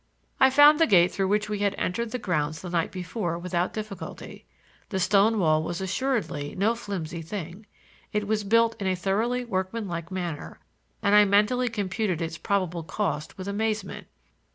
I 0.39 0.49
found 0.49 0.79
the 0.79 0.87
gate 0.87 1.11
through 1.11 1.27
which 1.27 1.47
we 1.47 1.59
had 1.59 1.75
entered 1.77 2.09
the 2.09 2.17
grounds 2.17 2.63
the 2.63 2.71
night 2.71 2.91
before 2.91 3.37
without 3.37 3.71
difficulty. 3.71 4.45
The 4.89 4.99
stone 4.99 5.37
wall 5.37 5.61
was 5.61 5.79
assuredly 5.79 6.55
no 6.55 6.73
flimsy 6.73 7.21
thing. 7.21 7.67
It 8.11 8.25
was 8.25 8.43
built 8.43 8.75
in 8.81 8.87
a 8.87 8.95
thoroughly 8.95 9.45
workmanlike 9.45 10.09
manner, 10.09 10.59
and 11.03 11.13
I 11.13 11.25
mentally 11.25 11.69
computed 11.69 12.19
its 12.19 12.39
probable 12.39 12.81
cost 12.81 13.37
with 13.37 13.47
amazement. 13.47 14.07